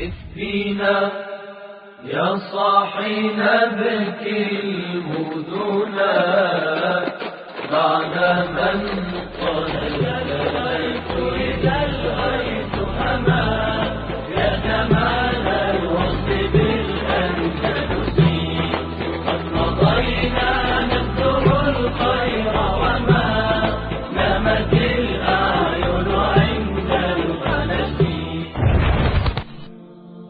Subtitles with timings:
[0.00, 1.10] قف فينا
[2.04, 6.14] يا صاحي نبكي المدنا
[7.72, 8.14] بعد
[8.56, 8.78] من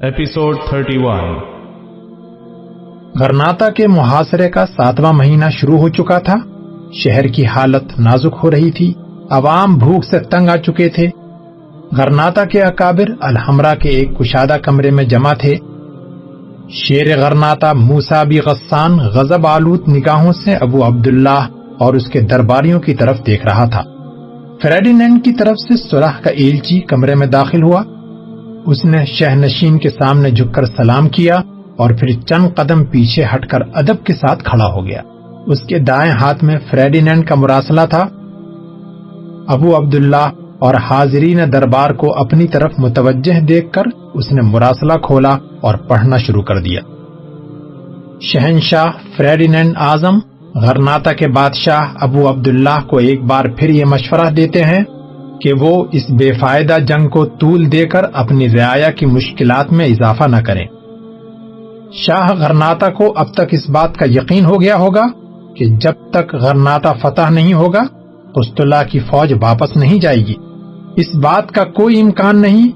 [0.02, 1.36] ایپیسوڈ 31
[3.20, 6.34] غرناتا کے محاصرے کا ساتواں مہینہ شروع ہو چکا تھا۔
[6.92, 8.92] شہر کی حالت نازک ہو رہی تھی۔
[9.30, 11.08] عوام بھوک سے تنگ آ چکے تھے۔
[11.92, 15.54] غرناتا کے اکابر الحمرا کے ایک کشادہ کمرے میں جمع تھے۔
[16.70, 21.46] شیر غرناتا موسا بھی غسان غزب آلود نگاہوں سے ابو عبداللہ
[21.78, 23.82] اور اس کے درباریوں کی طرف دیکھ رہا تھا۔
[24.62, 27.82] فریڈینینڈ کی طرف سے سلح کا ایلچی کمرے میں داخل ہوا۔
[28.66, 31.36] اس نے شہ نشین کے سامنے جھک کر سلام کیا
[31.76, 35.02] اور پھر چند قدم پیچھے ہٹ کر ادب کے ساتھ کھڑا ہو گیا۔
[35.46, 38.08] اس کے دائیں ہاتھ میں فریڈینینڈ کا مراسلہ تھا۔
[39.48, 43.82] ابو عبداللہ اور حاضرین دربار کو اپنی طرف متوجہ دیکھ کر
[44.14, 46.80] اس نے مراسلہ کھولا اور پڑھنا شروع کر دیا۔
[48.20, 50.18] شہنشاہ فریڈینینڈ اعظم،
[50.54, 54.84] غرناتا کے بادشاہ ابو عبداللہ کو ایک بار پھر یہ مشورہ دیتے ہیں
[55.40, 59.86] کہ وہ اس بے فائدہ جنگ کو طول دے کر اپنی رعایا کی مشکلات میں
[59.86, 60.66] اضافہ نہ کریں۔
[61.92, 65.06] شاہ غرناتا کو اب تک اس بات کا یقین ہو گیا ہوگا
[65.56, 67.82] کہ جب تک غرناتا فتح نہیں ہوگا،
[68.34, 70.34] قسطلہ کی فوج واپس نہیں جائے گی۔
[70.96, 72.70] اس بات کا کوئی امکان نہیں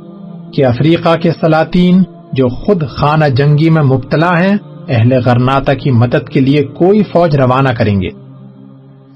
[0.52, 4.56] کہ افریقہ کے سلاطین جو خود خانہ جنگی میں مبتلا ہیں،
[4.88, 8.08] اہل غرناتا کی مدد کے لیے کوئی فوج روانہ کریں گے۔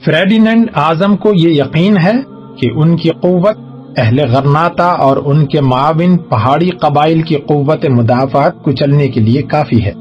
[0.05, 3.57] فریڈینڈ اعظم کو یہ یقین ہے کہ ان کی قوت
[3.97, 9.85] اہل غرناتا اور ان کے معاون پہاڑی قبائل کی قوت مدافعت کچلنے کے لیے کافی
[9.85, 9.93] ہے۔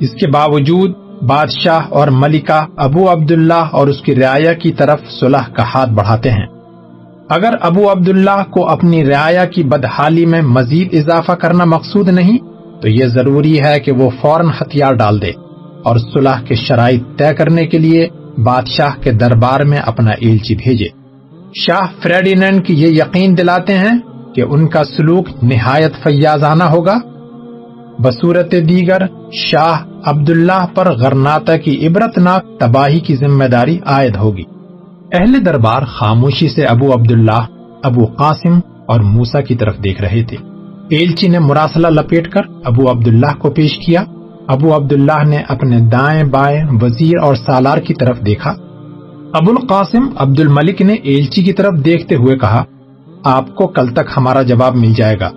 [0.00, 0.90] اس کے باوجود
[1.22, 6.30] بادشاہ اور ملکہ ابو عبداللہ اور اس کی رعایا کی طرف صلح کا ہاتھ بڑھاتے
[6.30, 6.46] ہیں۔
[7.28, 12.38] اگر ابو عبداللہ کو اپنی رعایا کی بدحالی میں مزید اضافہ کرنا مقصود نہیں،
[12.80, 15.30] تو یہ ضروری ہے کہ وہ فوراً ہتھیار ڈال دے
[15.82, 18.08] اور صلح کے شرائط طے کرنے کے لیے
[18.44, 21.03] بادشاہ کے دربار میں اپنا ایلچی بھیجے۔
[21.54, 23.98] شاہ فریڈینڈ کی یہ یقین دلاتے ہیں
[24.34, 26.98] کہ ان کا سلوک نہایت فیاضانہ ہوگا۔
[27.98, 28.98] بصورت دیگر،
[29.32, 34.42] شاہ عبداللہ پر غرناتا کی عبرتناک تباہی کی ذمہ داری عائد ہوگی۔
[35.12, 37.46] اہل دربار خاموشی سے ابو عبداللہ،
[37.82, 40.36] ابو قاسم اور موسا کی طرف دیکھ رہے تھے۔
[40.90, 44.04] ایلچی نے مراسلہ لپیٹ کر ابو عبداللہ کو پیش کیا۔
[44.48, 48.54] ابو عبداللہ نے اپنے دائیں بائیں وزیر اور سالار کی طرف دیکھا۔
[49.34, 52.64] ابو القاسم عبد الملک نے ایلچی کی طرف دیکھتے ہوئے کہا،
[53.24, 55.30] آپ کو کل تک ہمارا جواب مل جائے گا۔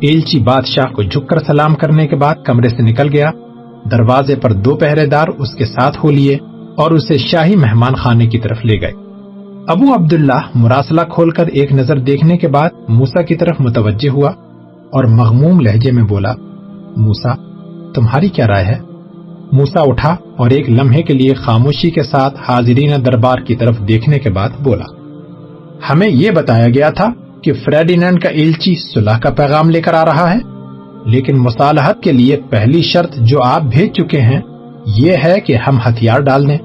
[0.00, 3.30] ایلچی بادشاہ کو جھک کر سلام کرنے کے بعد کمرے سے نکل گیا۔
[3.90, 6.38] دروازے پر دو پہرے دار اس کے ساتھ ہو لیے
[6.76, 8.92] اور اسے شاہی مہمان خانے کی طرف لے گئے۔
[9.66, 14.30] ابو عبداللہ مراسلہ کھول کر ایک نظر دیکھنے کے بعد موسا کی طرف متوجہ ہوا
[14.90, 16.32] اور مغموم لہجے میں بولا
[16.96, 17.34] موسا
[17.94, 18.78] تمہاری کیا رائے ہے؟
[19.52, 24.18] موسا اٹھا اور ایک لمحے کے لیے خاموشی کے ساتھ حاضرین دربار کی طرف دیکھنے
[24.18, 24.84] کے بعد بولا،
[25.90, 27.06] ہمیں یہ بتایا گیا تھا
[27.42, 30.38] کہ فریڈینڈ کا ایلچی صلح کا پیغام لے کر آ رہا ہے،
[31.04, 34.40] لیکن مصالحت کے لیے پہلی شرط جو آپ بھیج چکے ہیں،
[34.96, 36.58] یہ ہے کہ ہم ہتھیار ڈال دیں۔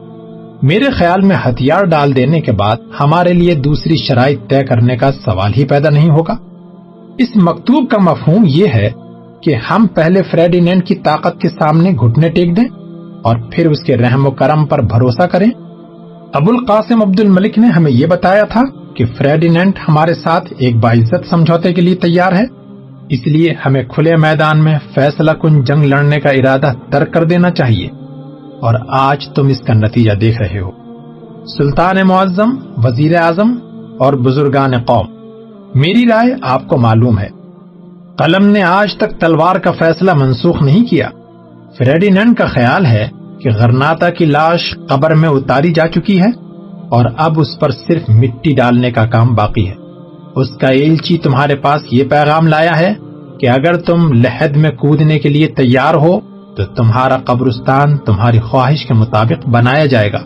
[0.62, 5.12] میرے خیال میں ہتھیار ڈال دینے کے بعد ہمارے لیے دوسری شرائط طے کرنے کا
[5.12, 6.36] سوال ہی پیدا نہیں ہوگا۔
[7.18, 8.90] اس مکتوب کا مفہوم یہ ہے
[9.44, 12.64] کہ ہم پہلے فریڈینڈ کی طاقت کے سامنے گھٹنے ٹیک دیں
[13.24, 15.50] اور پھر اس کے رحم و کرم پر بھروسہ کریں۔
[16.34, 18.62] ابو القاسم عبد الملک نے ہمیں یہ بتایا تھا
[18.94, 22.44] کہ فریڈینڈ ہمارے ساتھ ایک باعزت سمجھوتے کے لیے تیار ہے۔
[23.10, 27.50] اس لیے ہمیں کھلے میدان میں فیصلہ کن جنگ لڑنے کا ارادہ ترک کر دینا
[27.50, 27.88] چاہیے۔
[28.62, 30.72] اور آج تم اس کا نتیجہ دیکھ رہے ہو۔
[31.58, 33.56] سلطان معظم، وزیر اعظم
[34.00, 35.06] اور بزرگان قوم،
[35.76, 37.43] میری رائے آپ کو معلوم ہے۔
[38.18, 41.10] قلم نے آج تک تلوار کا فیصلہ منسوخ نہیں کیا۔
[41.78, 43.08] فریڈینڈ کا خیال ہے
[43.42, 46.28] کہ غرناتا کی لاش قبر میں اتاری جا چکی ہے
[46.90, 49.74] اور اب اس پر صرف مٹی ڈالنے کا کام باقی ہے۔
[50.36, 52.94] اس کا ایلچی تمہارے پاس یہ پیغام لایا ہے
[53.40, 56.20] کہ اگر تم لہد میں کودنے کے لیے تیار ہو
[56.56, 60.20] تو تمہارا قبرستان تمہاری خواہش کے مطابق بنایا جائے گا۔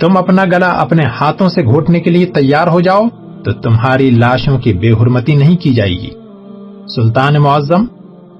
[0.00, 3.02] تم اپنا گلا اپنے ہاتھوں سے گھوٹنے کے لیے تیار ہو جاؤ
[3.44, 6.10] تو تمہاری لاشوں کی بے حرمتی نہیں کی جائے گی۔
[6.86, 7.84] سلطان معظم،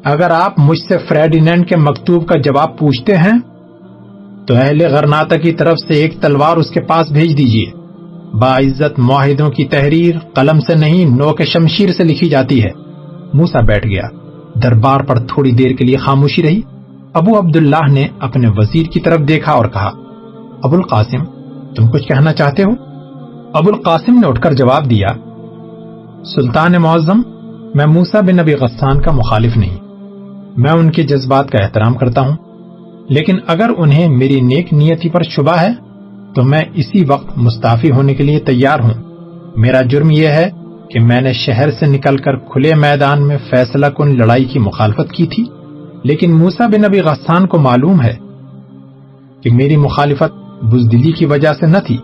[0.05, 3.39] اگر آپ مجھ سے فریڈینڈ کے مکتوب کا جواب پوچھتے ہیں،
[4.47, 7.67] تو اہل غرناتا کی طرف سے ایک تلوار اس کے پاس بھیج دیجیے
[8.37, 12.71] باعزت معاہدوں کی تحریر قلم سے نہیں نو کے شمشیر سے لکھی جاتی ہے۔
[13.35, 14.03] موسا بیٹھ گیا۔
[14.63, 16.61] دربار پر تھوڑی دیر کے لیے خاموشی رہی۔
[17.15, 19.91] ابو عبداللہ نے اپنے وزیر کی طرف دیکھا اور کہا،
[20.63, 21.25] ابو القاسم،
[21.75, 22.71] تم کچھ کہنا چاہتے ہو؟
[23.53, 25.09] ابو القاسم نے اٹھ کر جواب دیا،
[26.25, 27.23] سلطان معظم
[27.75, 29.77] میں موسا بن نبی غسان کا مخالف نہیں۔
[30.57, 32.37] میں ان کے جذبات کا احترام کرتا ہوں۔
[33.09, 35.69] لیکن اگر انہیں میری نیک نیتی پر شبہ ہے،
[36.35, 38.95] تو میں اسی وقت مستعفی ہونے کے لیے تیار ہوں۔
[39.57, 40.51] میرا جرم یہ ہے
[40.91, 45.13] کہ میں نے شہر سے نکل کر کھلے میدان میں فیصلہ کن لڑائی کی مخالفت
[45.13, 45.45] کی تھی۔
[46.05, 48.17] لیکن موسا بن نبی غسان کو معلوم ہے
[49.41, 51.99] کہ میری مخالفت بزدلی کی وجہ سے نہ تھی۔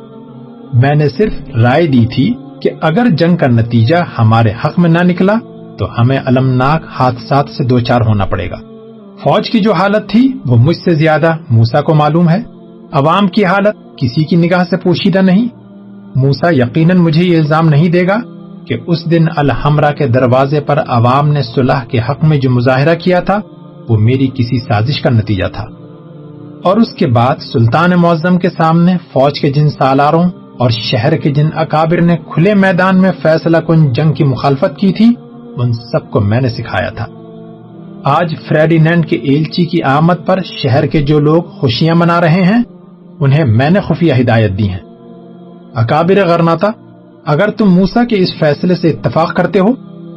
[0.73, 1.33] میں نے صرف
[1.63, 5.35] رائے دی تھی کہ اگر جنگ کا نتیجہ ہمارے حق میں نہ نکلا
[5.79, 8.57] تو ہمیں المناک حادثات سے دو چار ہونا پڑے گا۔
[9.23, 12.43] فوج کی جو حالت تھی، وہ مجھ سے زیادہ موسا کو معلوم ہے۔
[12.93, 15.49] عوام کی حالت کسی کی نگاہ سے پوشیدہ نہیں۔
[16.17, 18.17] موسا یقیناً مجھے یہ الزام نہیں دے گا
[18.67, 22.95] کہ اس دن الحمرہ کے دروازے پر عوام نے صلح کے حق میں جو مظاہرہ
[22.95, 23.41] کیا تھا،
[23.89, 25.65] وہ میری کسی سازش کا نتیجہ تھا۔
[26.65, 30.25] اور اس کے بعد سلطان معظم کے سامنے فوج کے جن سالاروں
[30.59, 34.93] اور شہر کے جن اکابر نے کھلے میدان میں فیصلہ کن جنگ کی مخالفت کی
[34.93, 35.26] تھی
[35.57, 37.07] ان سب کو میں نے سکھایا تھا۔
[38.05, 42.63] آج فریڈینینڈ کے ایلچی کی آمد پر شہر کے جو لوگ خوشیاں منا رہے ہیں،
[43.21, 44.81] انہیں میں نے خفیہ ہدایت دی ہیں۔
[45.75, 46.71] اکابر غرناتا،
[47.27, 49.73] اگر تم موسا کے اس فیصلے سے اتفاق کرتے ہو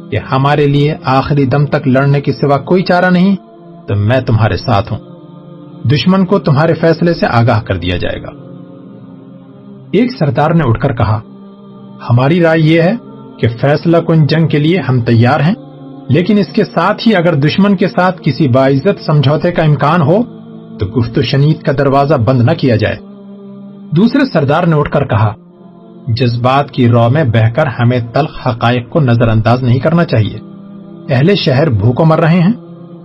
[0.08, 3.36] کہ ہمارے لیے آخری دم تک لڑنے کے سوا کوئی چارہ نہیں،
[3.88, 4.98] تو میں تمہارے ساتھ ہوں۔
[5.88, 8.30] دشمن کو تمہارے فیصلے سے آگاہ کر دیا جائے گا۔
[9.92, 11.20] ایک سردار نے اٹھ کر کہا،
[12.10, 12.92] ہماری رائے یہ ہے
[13.40, 15.54] کہ فیصلہ کن جنگ کے لیے ہم تیار ہیں،
[16.08, 20.22] لیکن اس کے ساتھ ہی اگر دشمن کے ساتھ کسی باعزت سمجھوتے کا امکان ہو،
[20.78, 22.96] تو گفت و شنید کا دروازہ بند نہ کیا جائے۔
[23.96, 25.34] دوسرے سردار نے اٹھ کر کہا،
[26.08, 30.38] جذبات کی رو میں بہ کر ہمیں تلخ حقائق کو نظر انداز نہیں کرنا چاہیے۔
[31.14, 32.52] اہل شہر بھوکوں مر رہے ہیں۔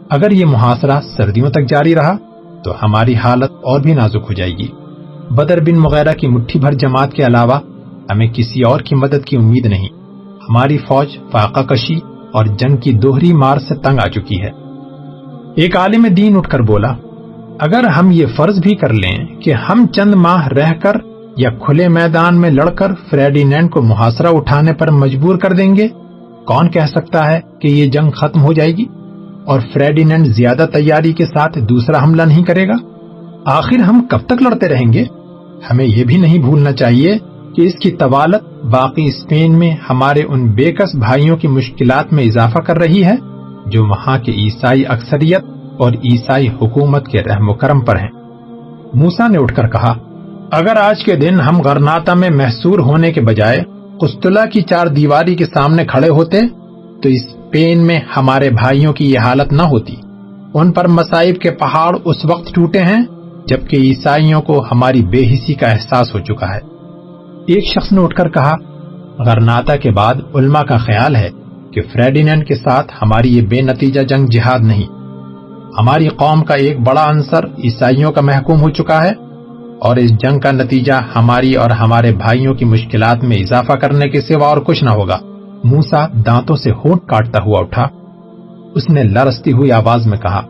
[0.09, 2.17] اگر یہ محاصرہ سردیوں تک جاری رہا،
[2.63, 4.67] تو ہماری حالت اور بھی نازک ہو جائے گی۔
[5.29, 7.59] بدر بن مغیرہ کی مٹھی بھر جماعت کے علاوہ
[8.11, 10.04] ہمیں کسی اور کی مدد کی امید نہیں۔
[10.49, 11.99] ہماری فوج فاقہ کشی
[12.33, 14.49] اور جنگ کی دوہری مار سے تنگ آ چکی ہے۔
[15.55, 16.93] ایک عالم دین اٹھ کر بولا،
[17.59, 20.95] اگر ہم یہ فرض بھی کر لیں کہ ہم چند ماہ رہ کر
[21.37, 25.87] یا کھلے میدان میں لڑ کر فریڈینینڈ کو محاصرہ اٹھانے پر مجبور کر دیں گے،
[26.45, 28.85] کون کہہ سکتا ہے کہ یہ جنگ ختم ہو جائے گی
[29.45, 32.77] اور فریڈینینڈ زیادہ تیاری کے ساتھ دوسرا حملہ نہیں کرے گا؟
[33.45, 35.03] آخر ہم کب تک لڑتے رہیں گے؟
[35.69, 37.17] ہمیں یہ بھی نہیں بھولنا چاہیے
[37.55, 42.57] کہ اس کی طوالت باقی اسپین میں ہمارے ان بےکس بھائیوں کی مشکلات میں اضافہ
[42.57, 43.15] کر رہی ہے،
[43.65, 45.43] جو وہاں کے عیسائی اکثریت
[45.79, 48.09] اور عیسائی حکومت کے رحم و کرم پر ہیں۔
[48.93, 49.93] موسا نے اٹھ کر کہا،
[50.51, 53.59] اگر آج کے دن ہم غرناتا میں محسور ہونے کے بجائے
[54.01, 56.41] قسطلہ کی چار دیواری کے سامنے کھڑے ہوتے،
[57.01, 59.95] تو اس پین میں ہمارے بھائیوں کی یہ حالت نہ ہوتی۔
[60.53, 63.03] ان پر مسائب کے پہاڑ اس وقت ٹوٹے ہیں،
[63.47, 66.74] جبکہ عیسائیوں کو ہماری بے حسی کا احساس ہو چکا ہے۔
[67.47, 68.55] ایک شخص نے اٹھ کر کہا،
[69.19, 71.29] غرناتا کے بعد علماء کا خیال ہے
[71.71, 74.83] کہ فریڈینڈ کے ساتھ ہماری یہ بے نتیجہ جنگ جہاد نہیں۔
[75.79, 79.11] ہماری قوم کا ایک بڑا عنصر عیسائیوں کا محکوم ہو چکا ہے
[79.79, 84.21] اور اس جنگ کا نتیجہ ہماری اور ہمارے بھائیوں کی مشکلات میں اضافہ کرنے کے
[84.21, 85.17] سوا اور کچھ نہ ہوگا۔
[85.63, 87.87] موسا دانتوں سے ہونٹ کاٹتا ہوا اٹھا۔
[88.75, 90.41] اس نے لرستی ہوئی آواز میں کہا،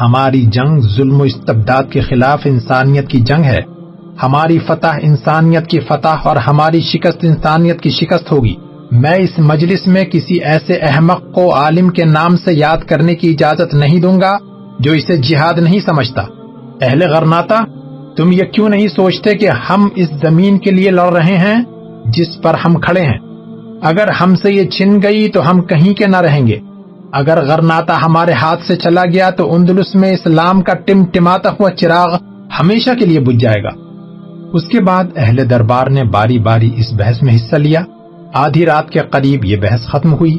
[0.00, 3.79] ہماری جنگ ظلم و استبداد کے خلاف انسانیت کی جنگ ہے۔
[4.22, 8.54] ہماری فتح انسانیت کی فتح اور ہماری شکست انسانیت کی شکست ہوگی۔
[8.90, 13.30] میں اس مجلس میں کسی ایسے احمق کو عالم کے نام سے یاد کرنے کی
[13.30, 14.36] اجازت نہیں دوں گا
[14.80, 16.22] جو اسے جہاد نہیں سمجھتا۔
[16.82, 17.58] اہل غرناتا
[18.16, 21.64] تم یہ کیوں نہیں سوچتے کہ ہم اس زمین کے لیے لڑ رہے ہیں
[22.04, 23.18] جس پر ہم کھڑے ہیں؟
[23.82, 26.58] اگر ہم سے یہ چھن گئی تو ہم کہیں کے نہ رہیں گے۔
[27.12, 31.70] اگر غرناتا ہمارے ہاتھ سے چلا گیا تو اندلس میں اسلام کا ٹم ٹماتا ہوا
[31.70, 32.14] چراغ
[32.60, 33.89] ہمیشہ کے لیے بجھ جائے گا۔
[34.52, 37.84] اس کے بعد اہل دربار نے باری باری اس بحث میں حصہ لیا۔
[38.34, 40.36] آدھی رات کے قریب یہ بحث ختم ہوئی۔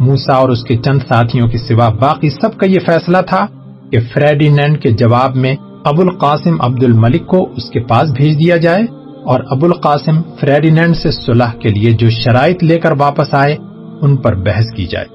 [0.00, 3.46] موسا اور اس کے چند ساتھیوں کے سوا باقی سب کا یہ فیصلہ تھا
[3.92, 8.56] کہ فریڈینینڈ کے جواب میں ابو القاسم عبد الملک کو اس کے پاس بھیج دیا
[8.56, 8.82] جائے
[9.24, 13.56] اور ابو القاسم فریڈینینڈ سے صلح کے لیے جو شرائط لے کر واپس آئے،
[14.00, 15.06] ان پر بحث کی جائے۔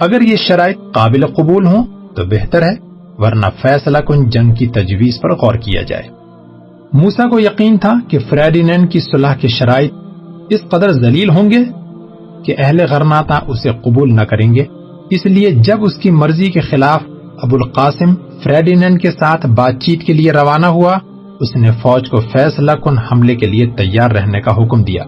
[0.00, 2.76] اگر یہ شرائط قابل قبول ہوں تو بہتر ہے،
[3.18, 6.19] ورنہ فیصلہ کن جنگ کی تجویز پر غور کیا جائے۔
[6.92, 9.92] موسا کو یقین تھا کہ فریڈینینڈ کی صلح کے شرائط
[10.50, 11.64] اس قدر ذلیل ہوں گے
[12.44, 14.64] کہ اہل غرناتا اسے قبول نہ کریں گے۔
[15.10, 17.02] اس لیے جب اس کی مرضی کے خلاف
[17.42, 20.98] ابو القاسم فریڈینڈ کے ساتھ بات چیت کے لیے روانہ ہوا،
[21.40, 25.04] اس نے فوج کو فیصلہ کن حملے کے لیے تیار رہنے کا حکم دیا۔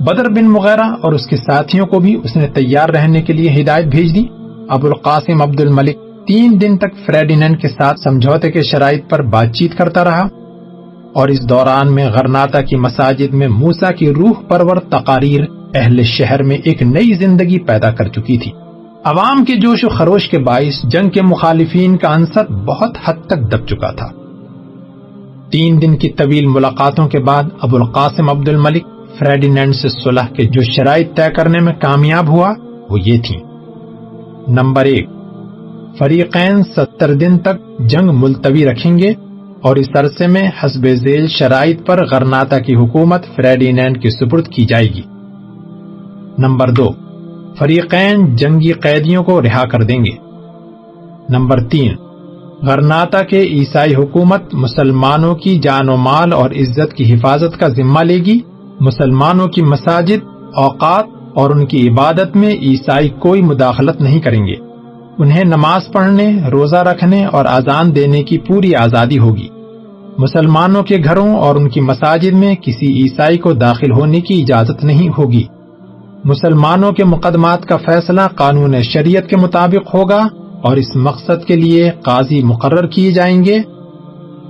[0.00, 3.62] بدر بن مغیرہ اور اس کے ساتھیوں کو بھی اس نے تیار رہنے کے لیے
[3.62, 4.24] ہدایت بھیج دی۔
[4.68, 9.52] ابو القاسم عبد الملک تین دن تک فریڈینینڈ کے ساتھ سمجھوتے کے شرائط پر بات
[9.52, 10.28] چیت کرتا رہا۔
[11.16, 15.40] اور اس دوران میں غرناتا کی مساجد میں موسا کی روح پرور تقاریر
[15.74, 18.50] اہل شہر میں ایک نئی زندگی پیدا کر چکی تھی۔
[19.04, 23.52] عوام کے جوش و خروش کے باعث جنگ کے مخالفین کا عنصر بہت حد تک
[23.52, 24.08] دب چکا تھا۔
[25.52, 28.86] تین دن کی طویل ملاقاتوں کے بعد ابو القاسم عبد الملک
[29.18, 32.54] فریڈینینڈ سے صلح کے جو شرائط طے کرنے میں کامیاب ہوا،
[32.90, 33.36] وہ یہ تھی
[34.48, 35.08] نمبر ایک،
[35.98, 39.12] فریقین ستر دن تک جنگ ملتوی رکھیں گے
[39.62, 44.64] اور اس عرصے میں حسب ذیل شرائط پر غرناتا کی حکومت فریڈینینڈ کی سپرد کی
[44.64, 45.02] جائے گی۔
[46.38, 46.88] نمبر دو،
[47.58, 50.16] فریقین جنگی قیدیوں کو رہا کر دیں گے۔
[51.28, 51.96] نمبر تین،
[52.62, 58.00] غرناتا کے عیسائی حکومت مسلمانوں کی جان و مال اور عزت کی حفاظت کا ذمہ
[58.00, 58.40] لے گی۔
[58.80, 64.54] مسلمانوں کی مساجد، اوقات اور ان کی عبادت میں عیسائی کوئی مداخلت نہیں کریں گے۔
[65.18, 69.48] انہیں نماز پڑھنے، روزہ رکھنے اور اذان دینے کی پوری آزادی ہوگی۔
[70.18, 74.84] مسلمانوں کے گھروں اور ان کی مساجد میں کسی عیسائی کو داخل ہونے کی اجازت
[74.84, 75.44] نہیں ہوگی۔
[76.24, 80.26] مسلمانوں کے مقدمات کا فیصلہ قانون شریعت کے مطابق ہوگا
[80.62, 83.58] اور اس مقصد کے لیے قاضی مقرر کیے جائیں گے۔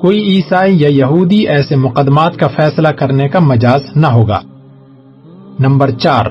[0.01, 4.41] کوئی عیسائی یا یہودی ایسے مقدمات کا فیصلہ کرنے کا مجاز نہ ہوگا۔
[5.61, 6.27] نمبر چار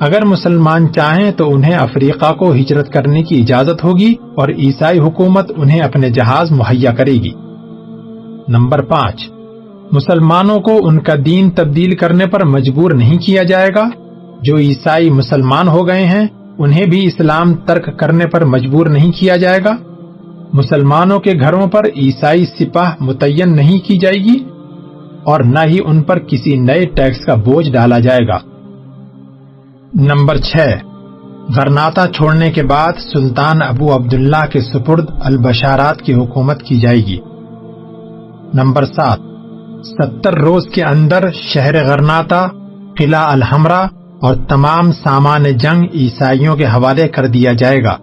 [0.00, 5.52] اگر مسلمان چاہیں تو انہیں افریقہ کو ہجرت کرنے کی اجازت ہوگی اور عیسائی حکومت
[5.56, 7.30] انہیں اپنے جہاز مہیا کرے گی۔
[8.48, 9.30] نمبر پانچ،
[9.92, 13.88] مسلمانوں کو ان کا دین تبدیل کرنے پر مجبور نہیں کیا جائے گا۔
[14.42, 16.26] جو عیسائی مسلمان ہو گئے ہیں،
[16.58, 19.76] انہیں بھی اسلام ترک کرنے پر مجبور نہیں کیا جائے گا۔
[20.52, 24.44] مسلمانوں کے گھروں پر عیسائی سپاہ متعین نہیں کی جائے گی
[25.24, 28.51] اور نہ ہی ان پر کسی نئے ٹیکس کا بوجھ ڈالا جائے گا۔
[29.94, 30.56] نمبر چھ
[31.56, 37.18] غرناتا چھوڑنے کے بعد سلطان ابو عبداللہ کے سپرد البشارات کی حکومت کی جائے گی۔
[38.54, 39.18] نمبر سات،
[39.86, 42.46] ستر روز کے اندر شہر غرناتا،
[42.98, 43.86] قلعہ الحمرہ
[44.20, 47.96] اور تمام سامان جنگ عیسائیوں کے حوالے کر دیا جائے گا۔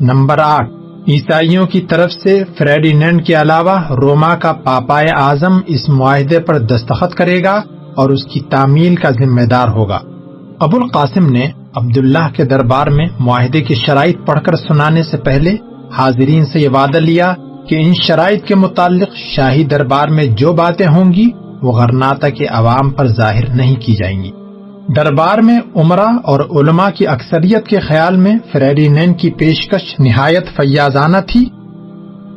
[0.00, 0.70] نمبر آٹھ،
[1.08, 7.14] عیسائیوں کی طرف سے فریڈینینڈ کے علاوہ روما کا پاپائے اعظم اس معاہدے پر دستخط
[7.14, 7.62] کرے گا
[7.96, 9.98] اور اس کی تعمیل کا ذمہ دار ہوگا۔
[10.62, 15.56] ابو القاسم نے عبداللہ کے دربار میں معاہدے کی شرائط پڑھ کر سنانے سے پہلے
[15.98, 17.32] حاضرین سے یہ وعدہ لیا
[17.68, 21.28] کہ ان شرائط کے متعلق شاہی دربار میں جو باتیں ہوں گی،
[21.62, 24.30] وہ غرناتا کے عوام پر ظاہر نہیں کی جائیں گی۔
[24.96, 31.26] دربار میں عمرہ اور علماء کی اکثریت کے خیال میں فریڈینین کی پیشکش نہایت فیاضانہ
[31.28, 31.44] تھی،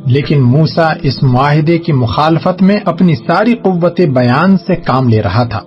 [0.06, 5.44] لیکن موسا اس معاہدے کی مخالفت میں اپنی ساری قوت بیان سے کام لے رہا
[5.44, 5.62] تھا۔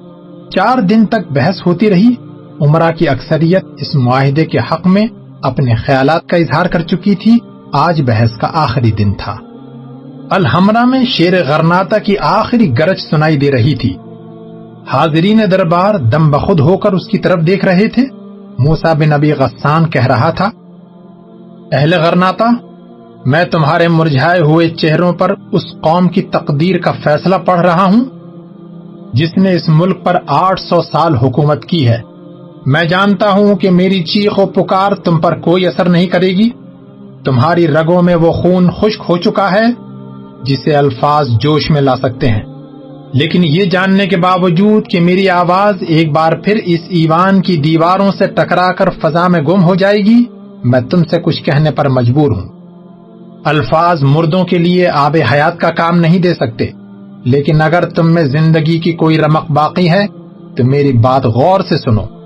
[0.57, 2.15] چار دن تک بحث ہوتی رہی
[2.61, 5.07] عمرہ کی اکثریت اس معاہدے کے حق میں
[5.43, 7.38] اپنے خیالات کا اظہار کر چکی تھی،
[7.73, 9.37] آج بحث کا آخری دن تھا۔
[10.31, 13.97] الحمرہ میں شیر غرناتا کی آخری گرج سنائی دے رہی تھی۔
[14.88, 18.05] حاضرین دربار دم بخود ہو کر اس کی طرف دیکھ رہے تھے۔
[18.59, 20.50] موسا بن نبی غسان کہہ رہا تھا،
[21.73, 22.45] اہل غرناتا،
[23.27, 28.05] میں تمہارے مرجھائے ہوئے چہروں پر اس قوم کی تقدیر کا فیصلہ پڑھ رہا ہوں،
[29.12, 31.99] جس نے اس ملک پر آٹھ سو سال حکومت کی ہے۔
[32.67, 36.50] میں جانتا ہوں کہ میری چیخ و پکار تم پر کوئی اثر نہیں کرے گی۔
[37.25, 39.65] تمہاری رگوں میں وہ خون خشک ہو چکا ہے
[40.45, 42.43] جسے الفاظ جوش میں لا سکتے ہیں۔
[43.15, 48.12] لیکن یہ جاننے کے باوجود کہ میری آواز ایک بار پھر اس ایوان کی دیواروں
[48.19, 50.25] سے ٹکرا کر فضا میں گم ہو جائے گی،
[50.65, 52.49] میں تم سے کچھ کہنے پر مجبور ہوں۔
[53.45, 56.67] الفاظ مردوں کے لیے آب حیات کا کام نہیں دے سکتے۔
[57.25, 60.07] لیکن اگر تم میں زندگی کی کوئی رمق باقی ہے،
[60.57, 62.18] تو میری بات غور سے سنو۔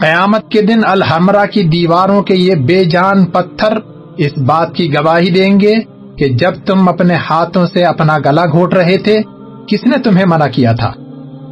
[0.00, 3.78] قیامت کے دن الحمرہ کی دیواروں کے یہ بے جان پتھر
[4.16, 5.74] اس بات کی گواہی دیں گے
[6.18, 9.20] کہ جب تم اپنے ہاتھوں سے اپنا گلا گھوٹ رہے تھے،
[9.68, 10.92] کس نے تمہیں منع کیا تھا؟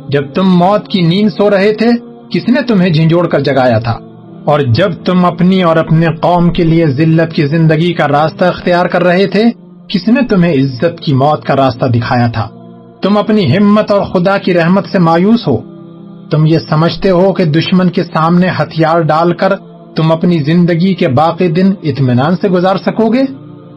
[0.08, 1.88] جب تم موت کی نیند سو رہے تھے،
[2.30, 3.98] کس نے تمہیں جھنجھوڑ کر جگایا تھا؟
[4.44, 8.86] اور جب تم اپنی اور اپنے قوم کے لیے ذلت کی زندگی کا راستہ اختیار
[8.86, 9.44] کر رہے تھے،
[9.88, 12.48] کس نے تمہیں عزت کی موت کا راستہ دکھایا تھا؟
[13.02, 15.75] تم اپنی ہمت اور خدا کی رحمت سے مایوس ہو۔
[16.30, 19.52] تم یہ سمجھتے ہو کہ دشمن کے سامنے ہتھیار ڈال کر
[19.97, 23.23] تم اپنی زندگی کے باقی دن اطمینان سے گزار سکو گے؟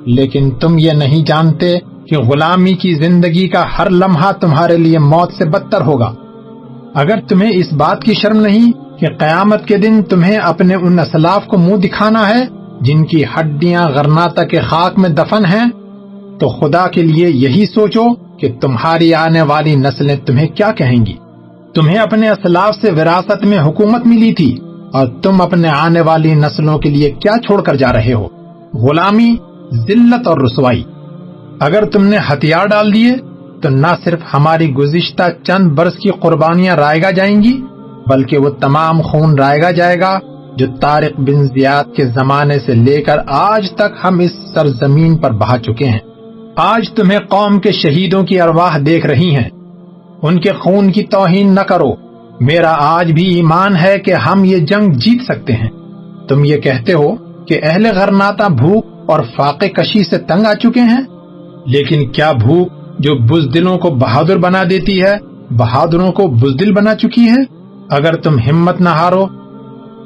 [0.05, 1.79] لیکن تم یہ نہیں جانتے
[2.09, 6.13] کہ غلامی کی زندگی کا ہر لمحہ تمہارے لیے موت سے بدتر ہوگا۔
[6.93, 11.45] اگر تمہیں اس بات کی شرم نہیں کہ قیامت کے دن تمہیں اپنے ان اسلاف
[11.45, 12.45] کو منہ دکھانا ہے
[12.81, 15.69] جن کی ہڈیاں غرناتا کے خاک میں دفن ہیں،
[16.39, 18.03] تو خدا کے لیے یہی سوچو
[18.37, 21.13] کہ تمہاری آنے والی نسلیں تمہیں کیا کہیں گی۔
[21.79, 24.57] تمہیں اپنے اسلاف سے وراثت میں حکومت ملی تھی
[24.93, 28.27] اور تم اپنے آنے والی نسلوں کے لیے کیا چھوڑ کر جا رہے ہو؟
[28.73, 29.35] غلامی،
[29.87, 30.83] ذلت اور رسوائی۔
[31.59, 33.11] اگر تم نے ہتھیار ڈال دیے،
[33.61, 37.61] تو نہ صرف ہماری گزشتہ چند برس کی قربانیاں رائے گا جائیں گی،
[38.07, 40.19] بلکہ وہ تمام خون رائے گا جائے گا
[40.57, 45.31] جو طارق بن زیاد کے زمانے سے لے کر آج تک ہم اس سرزمین پر
[45.31, 45.99] بہا چکے ہیں۔
[46.55, 49.49] آج تمہیں قوم کے شہیدوں کی ارواح دیکھ رہی ہیں۔
[50.21, 51.93] ان کے خون کی توہین نہ کرو۔
[52.39, 55.69] میرا آج بھی ایمان ہے کہ ہم یہ جنگ جیت سکتے ہیں۔
[56.27, 60.79] تم یہ کہتے ہو کہ اہل غرناتا بھوک اور فاقے کشی سے تنگ آ چکے
[60.79, 61.01] ہیں؟
[61.65, 62.67] لیکن کیا بھوک
[62.99, 65.15] جو بزدلوں کو بہادر بنا دیتی ہے،
[65.49, 67.59] بہادروں کو بزدل بنا چکی ہے؟
[67.89, 69.25] اگر تم ہمت نہ ہارو،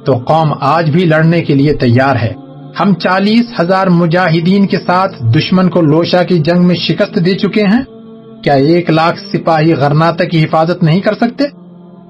[0.05, 2.33] تو قوم آج بھی لڑنے کے لیے تیار ہے۔
[2.79, 7.63] ہم چالیس ہزار مجاہدین کے ساتھ دشمن کو لوشا کی جنگ میں شکست دے چکے
[7.63, 7.92] ہیں۔
[8.43, 11.43] کیا ایک لاکھ سپاہی غرناتا کی حفاظت نہیں کر سکتے؟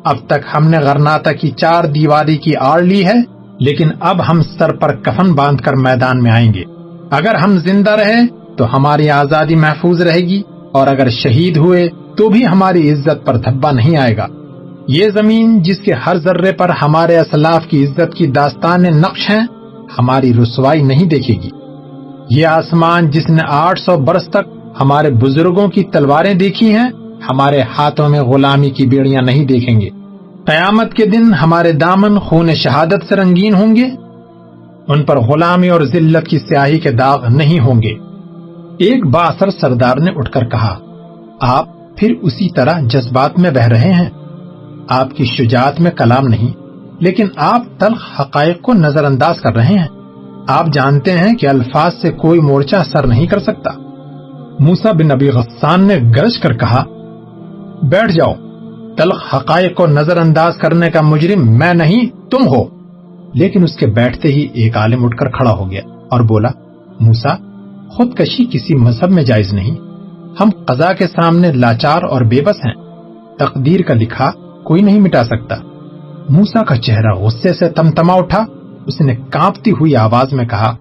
[0.04, 3.14] اب تک ہم نے غرناتا کی چار دیواری کی آڑ لی ہے،
[3.60, 6.64] لیکن اب ہم سر پر کفن باندھ کر میدان میں آئیں گے۔
[7.12, 8.20] اگر ہم زندہ رہے
[8.58, 11.88] تو ہماری آزادی محفوظ رہے گی، اور اگر شہید ہوئے
[12.18, 14.28] تو بھی ہماری عزت پر دھبا نہیں آئے گا۔
[14.88, 19.46] یہ زمین جس کے ہر ذرے پر ہمارے اسلاف کی عزت کی داستان نقش ہیں،
[20.00, 21.50] ہماری رسوائی نہیں دیکھے گی۔
[22.30, 26.90] یہ آسمان جس نے آٹھ سو برس تک ہمارے بزرگوں کی تلواریں دیکھی ہیں،
[27.30, 29.90] ہمارے ہاتھوں میں غلامی کی بیڑیاں نہیں دیکھیں گے۔
[30.46, 33.86] قیامت کے دن ہمارے دامن خون شہادت سے رنگین ہوں گے۔
[34.88, 37.94] ان پر غلامی اور ذلت کی سیاہی کے داغ نہیں ہوں گے۔
[38.78, 40.78] ایک باثر سردار نے اٹھ کر کہا،
[41.42, 44.10] آپ پھر اسی طرح جذبات میں بہ رہے ہیں۔
[44.90, 46.52] آپ کی شجاعت میں کلام نہیں،
[47.00, 49.88] لیکن آپ تلخ حقائق کو نظر انداز کر رہے ہیں۔
[50.48, 53.83] آپ جانتے ہیں کہ الفاظ سے کوئی مورچہ سر نہیں کر سکتا۔
[54.60, 56.84] موسا بن نبی غسان نے گرج کر کہا،
[57.84, 58.34] بیٹھ جاؤ،
[58.98, 62.64] تلخ حقائق کو نظر انداز کرنے کا مجرم میں نہیں، تم ہو۔
[63.34, 66.50] لیکن اس کے بیٹھتے ہی ایک عالم اٹھ کر کھڑا ہو گیا اور بولا
[67.00, 67.36] موسا
[67.90, 69.76] خود کشی کسی مذہب میں جائز نہیں۔
[70.40, 72.74] ہم قضا کے سامنے لاچار اور بے بس ہیں۔
[73.40, 74.32] تقدیر کا لکھا
[74.64, 75.56] کوئی نہیں مٹا سکتا۔
[76.30, 78.46] موسا کا چہرہ غصے سے تم تما اٹھا۔
[78.88, 80.76] اس نے کانپتی ہوئی آواز میں کہا،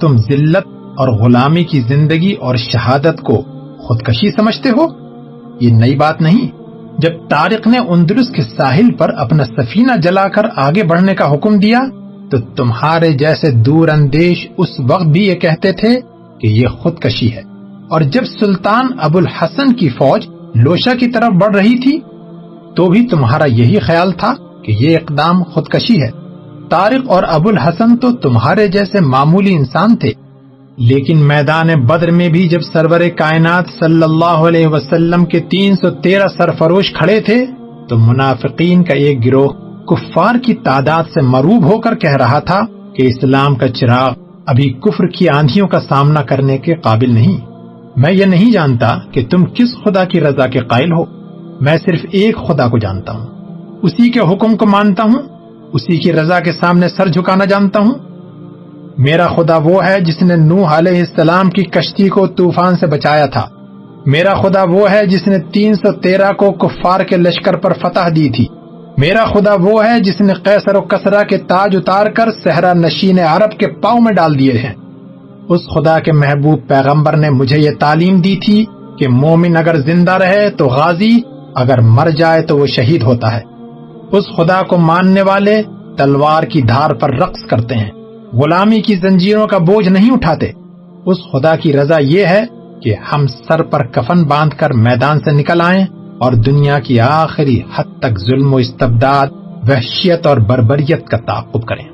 [0.00, 3.42] تم ذلت اور غلامی کی زندگی اور شہادت کو
[3.78, 4.86] خودکشی سمجھتے ہو؟
[5.60, 6.48] یہ نئی بات نہیں۔
[6.98, 11.58] جب طارق نے اندرس کے ساحل پر اپنا سفینہ جلا کر آگے بڑھنے کا حکم
[11.58, 11.80] دیا،
[12.30, 16.00] تو تمہارے جیسے دور اندیش اس وقت بھی یہ کہتے تھے
[16.40, 17.42] کہ یہ خودکشی ہے۔
[17.90, 22.00] اور جب سلطان ابو الحسن کی فوج لوشا کی طرف بڑھ رہی تھی،
[22.76, 26.10] تو بھی تمہارا یہی خیال تھا کہ یہ اقدام خودکشی ہے۔
[26.70, 30.12] طارق اور ابو الحسن تو تمہارے جیسے معمولی انسان تھے۔
[30.76, 35.90] لیکن میدان بدر میں بھی جب سرور کائنات صلی اللہ علیہ وسلم کے تین سو
[35.90, 37.46] تیرہ سرفروش کھڑے تھے،
[37.88, 39.48] تو منافقین کا ایک گروہ
[39.84, 42.60] کفار کی تعداد سے مروب ہو کر کہہ رہا تھا
[42.96, 44.12] کہ اسلام کا چراغ
[44.46, 47.40] ابھی کفر کی آندھیوں کا سامنا کرنے کے قابل نہیں۔
[47.96, 51.04] میں یہ نہیں جانتا کہ تم کس خدا کی رضا کے قائل ہو۔
[51.60, 53.26] میں صرف ایک خدا کو جانتا ہوں۔
[53.82, 55.22] اسی کے حکم کو مانتا ہوں،
[55.72, 58.13] اسی کی رضا کے سامنے سر جھکانا جانتا ہوں۔
[58.98, 63.26] میرا خدا وہ ہے جس نے نوح علیہ السلام کی کشتی کو طوفان سے بچایا
[63.26, 63.46] تھا۔
[64.06, 68.08] میرا خدا وہ ہے جس نے تین سو تیرہ کو کفار کے لشکر پر فتح
[68.16, 68.46] دی تھی۔
[68.98, 73.18] میرا خدا وہ ہے جس نے قیصر و کسرا کے تاج اتار کر صحرا نشین
[73.18, 74.74] عرب کے پاؤں میں ڈال دیے ہیں۔
[75.48, 78.64] اس خدا کے محبوب پیغمبر نے مجھے یہ تعلیم دی تھی
[78.98, 81.20] کہ مومن اگر زندہ رہے تو غازی،
[81.54, 83.40] اگر مر جائے تو وہ شہید ہوتا ہے۔
[84.12, 85.62] اس خدا کو ماننے والے
[85.98, 88.03] تلوار کی دھار پر رقص کرتے ہیں۔
[88.34, 90.50] غلامی کی زنجیروں کا بوجھ نہیں اٹھاتے۔
[91.06, 92.44] اس خدا کی رضا یہ ہے
[92.82, 95.84] کہ ہم سر پر کفن باندھ کر میدان سے نکل آئیں
[96.18, 99.26] اور دنیا کی آخری حد تک ظلم و استبداد،
[99.68, 101.84] وحشیت اور بربریت کا تعاقب کریں۔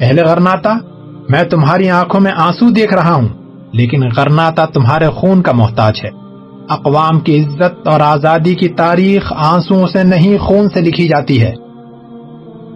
[0.00, 0.74] اہل غرناتا،
[1.28, 3.28] میں تمہاری آنکھوں میں آنسو دیکھ رہا ہوں،
[3.72, 6.10] لیکن غرناتا تمہارے خون کا محتاج ہے۔
[6.68, 11.52] اقوام کی عزت اور آزادی کی تاریخ آنسو سے نہیں، خون سے لکھی جاتی ہے۔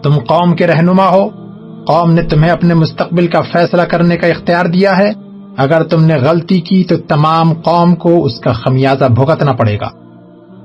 [0.03, 1.42] تم قوم کے رہنما ہو
[1.87, 5.13] قوم نے تمہیں اپنے مستقبل کا فیصلہ کرنے کا اختیار دیا ہے۔
[5.57, 9.89] اگر تم نے غلطی کی تو تمام قوم کو اس کا خمیازہ بھگتنا پڑے گا۔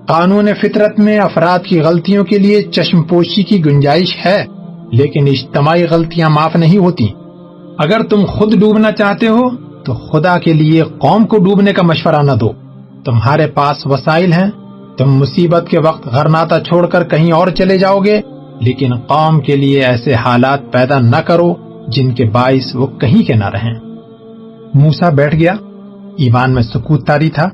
[0.08, 4.45] قانون فطرت میں افراد کی غلطیوں کے لیے چشم پوشی کی گنجائش ہے،
[4.91, 7.08] لیکن اجتماعی غلطیاں معاف نہیں ہوتی۔
[7.77, 9.49] اگر تم خود ڈوبنا چاہتے ہو
[9.84, 12.51] تو خدا کے لیے قوم کو ڈوبنے کا مشورہ نہ دو۔
[13.06, 14.51] تمہارے پاس وسائل ہیں۔
[14.97, 18.21] تم مصیبت کے وقت غرناتا چھوڑ کر کہیں اور چلے جاؤ گے۔
[18.60, 21.54] لیکن قوم کے لیے ایسے حالات پیدا نہ کرو
[21.88, 23.74] جن کے باعث وہ کہیں کے نہ رہیں۔
[24.74, 25.54] موسا بیٹھ گیا۔
[26.17, 27.50] ایمان میں سکوت تاری تھا۔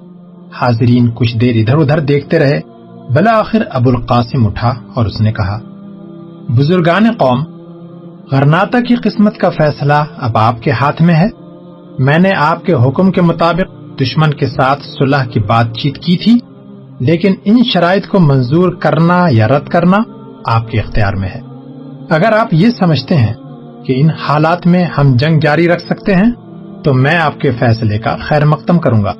[0.53, 2.59] حاضرین کچھ دیر ادھر ادھر دیکھتے رہے۔
[3.09, 5.59] بلا آخر ابو القاسم اٹھا اور اس نے کہا،
[6.49, 7.43] بزرگان قوم،
[8.31, 11.27] غرناتا کی قسمت کا فیصلہ اب آپ کے ہاتھ میں ہے۔
[11.99, 16.17] میں نے آپ کے حکم کے مطابق دشمن کے ساتھ صلح کی بات چیت کی
[16.17, 16.37] تھی،
[16.99, 19.97] لیکن ان شرائط کو منظور کرنا یا رد کرنا
[20.45, 21.39] آپ کے اختیار میں ہے۔
[22.09, 23.33] اگر آپ یہ سمجھتے ہیں
[23.83, 26.31] کہ ان حالات میں ہم جنگ جاری رکھ سکتے ہیں،
[26.83, 29.13] تو میں آپ کے فیصلے کا خیر مقدم کروں گا۔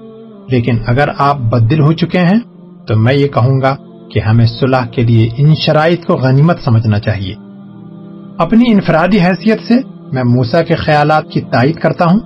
[0.50, 2.40] لیکن اگر آپ بدل ہو چکے ہیں،
[2.88, 3.76] تو میں یہ کہوں گا
[4.14, 7.36] کہ ہمیں صلح کے لیے ان شرائط کو غنیمت سمجھنا چاہیے۔
[8.38, 9.74] اپنی انفرادی حیثیت سے
[10.12, 12.20] میں موسا کے خیالات کی تائید کرتا ہوں،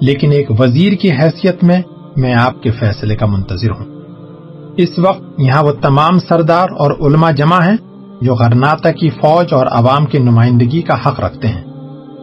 [0.00, 1.82] لیکن ایک وزیر کی حیثیت میں
[2.16, 4.00] میں آپ کے فیصلے کا منتظر ہوں۔
[4.76, 7.76] اس وقت یہاں وہ تمام سردار اور علماء جمع ہیں
[8.20, 11.64] جو غرناتا کی فوج اور عوام کی نمائندگی کا حق رکھتے ہیں۔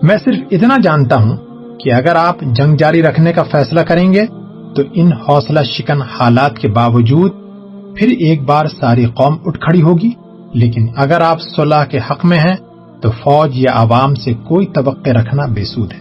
[0.03, 1.37] میں صرف اتنا جانتا ہوں
[1.77, 4.25] کہ اگر آپ جنگ جاری رکھنے کا فیصلہ کریں گے
[4.75, 7.31] تو ان حوصلہ شکن حالات کے باوجود
[7.97, 10.11] پھر ایک بار ساری قوم اٹھ کھڑی ہوگی۔
[10.53, 12.55] لیکن اگر آپ صلاح کے حق میں ہیں
[13.01, 15.99] تو فوج یا عوام سے کوئی توقع رکھنا بے سود ہے۔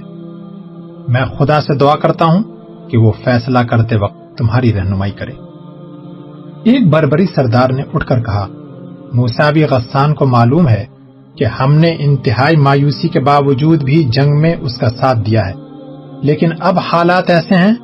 [1.08, 2.42] میں خدا سے دعا کرتا ہوں
[2.88, 5.32] کہ وہ فیصلہ کرتے وقت تمہاری رہنمائی کرے۔
[6.64, 8.46] ایک بربری سردار نے اٹھ کر کہا
[9.12, 10.84] موسابی غسان کو معلوم ہے
[11.36, 15.52] کہ ہم نے انتہائی مایوسی کے باوجود بھی جنگ میں اس کا ساتھ دیا ہے۔
[16.22, 17.74] لیکن اب حالات ایسے ہیں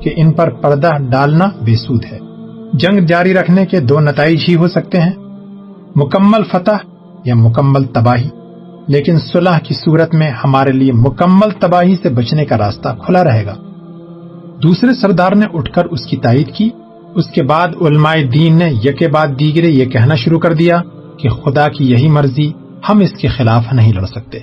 [0.00, 2.18] کہ ان پر پردہ ڈالنا بے سود ہے۔
[2.72, 5.12] جنگ جاری رکھنے کے دو نتائج ہی ہو سکتے ہیں۔
[5.96, 6.76] مکمل فتح
[7.24, 8.28] یا مکمل تباہی۔
[8.88, 13.46] لیکن صلح کی صورت میں ہمارے لیے مکمل تباہی سے بچنے کا راستہ کھلا رہے
[13.46, 13.54] گا۔
[14.62, 16.70] دوسرے سردار نے اٹھ کر اس کی تائید کی۔
[17.14, 20.82] اس کے بعد علماء دین نے یکے بعد دیگرے یہ کہنا شروع کر دیا
[21.18, 22.52] کہ خدا کی یہی مرضی
[22.88, 24.38] ہم اس کے خلاف نہیں لڑ سکتے۔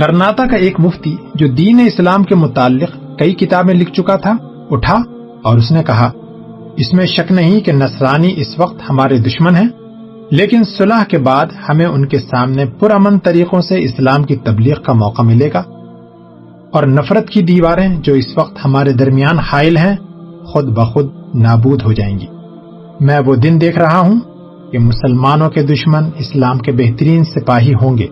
[0.00, 4.36] غرناتا کا ایک مفتی جو دین اسلام کے متعلق کئی کتابیں لکھ چکا تھا،
[4.70, 4.96] اٹھا
[5.42, 6.10] اور اس نے کہا،
[6.76, 9.68] اس میں شک نہیں کہ نصرانی اس وقت ہمارے دشمن ہیں،
[10.30, 14.92] لیکن صلح کے بعد ہمیں ان کے سامنے پرامن طریقوں سے اسلام کی تبلیغ کا
[14.92, 15.62] موقع ملے گا۔
[16.72, 19.96] اور نفرت کی دیواریں جو اس وقت ہمارے درمیان حائل ہیں
[20.54, 22.26] خود بخود نابود ہو جائیں گی۔
[23.00, 24.20] میں وہ دن دیکھ رہا ہوں
[24.72, 28.06] کہ مسلمانوں کے دشمن اسلام کے بہترین سپاہی ہوں گے۔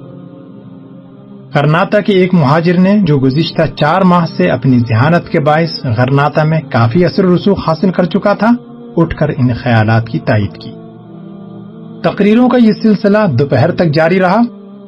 [1.54, 6.44] غرناتا کے ایک مہاجر نے جو گزشتہ چار ماہ سے اپنی ذہانت کے باعث غرناتا
[6.44, 8.50] میں کافی اثر رسوخ حاصل کر چکا تھا،
[8.96, 10.70] اٹھ کر ان خیالات کی تائید کی۔
[12.04, 14.40] تقریروں کا یہ سلسلہ دوپہر تک جاری رہا۔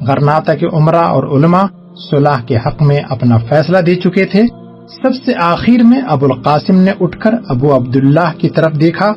[0.07, 1.65] غرناتا کے عمرہ اور علماء
[2.11, 6.81] صلاح کے حق میں اپنا فیصلہ دے چکے تھے۔ سب سے آخر میں ابو القاسم
[6.81, 9.13] نے اٹھ کر ابو عبداللہ کی طرف دیکھا۔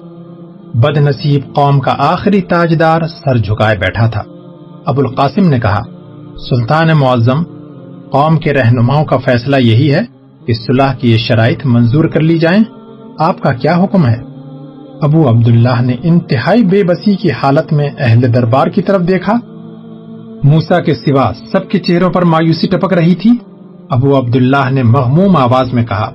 [0.74, 4.24] بد نصیب قوم کا آخری تاجدار سر جھکائے بیٹھا تھا۔
[4.86, 5.82] ابو القاسم نے کہا،
[6.50, 7.44] سلطان معظم،
[8.10, 10.02] قوم کے رہنماؤں کا فیصلہ یہی ہے
[10.46, 12.64] کہ صلاح کی یہ شرائط منظور کر لی جائیں۔
[13.20, 14.18] آپ کا کیا حکم ہے؟
[15.02, 19.34] ابو عبداللہ نے انتہائی بے بسی کی حالت میں اہل دربار کی طرف دیکھا۔
[20.44, 23.32] موسا کے سوا سب کے چہروں پر مایوسی ٹپک رہی تھی۔
[23.90, 26.12] ابو عبداللہ نے مغموم آواز میں کہا،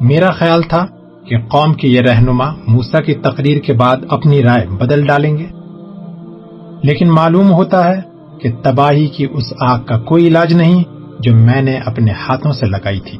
[0.00, 0.86] میرا خیال تھا
[1.26, 5.46] کہ قوم کے یہ رہنما موسا کی تقریر کے بعد اپنی رائے بدل ڈالیں گے۔
[6.82, 8.00] لیکن معلوم ہوتا ہے
[8.40, 10.82] کہ تباہی کی اس آگ کا کوئی علاج نہیں
[11.20, 13.18] جو میں نے اپنے ہاتھوں سے لگائی تھی۔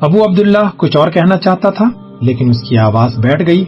[0.00, 1.84] ابو عبداللہ کچھ اور کہنا چاہتا تھا،
[2.20, 3.64] لیکن اس کی آواز بیٹھ گئی